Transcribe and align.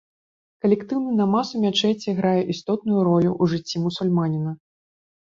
Калектыўны 0.65 1.11
намаз 1.21 1.47
ў 1.53 1.67
мячэці 1.67 2.17
грае 2.21 2.41
істотную 2.57 2.99
ролю 3.11 3.31
ў 3.41 3.55
жыцці 3.55 3.77
мусульманіна. 3.87 4.61